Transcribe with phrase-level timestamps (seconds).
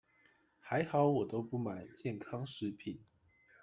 [0.59, 2.99] 還好我都不買健康食品